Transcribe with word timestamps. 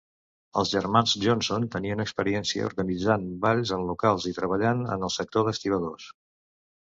Els 0.59 0.69
germans 0.75 1.11
Johnson 1.25 1.67
tenien 1.75 2.01
experiència 2.03 2.69
organitzant 2.69 3.27
balls 3.45 3.75
en 3.77 3.85
locals 3.91 4.27
i 4.33 4.35
treballant 4.39 4.83
en 4.97 5.07
el 5.11 5.13
sector 5.19 5.47
d'estibadors. 5.51 6.11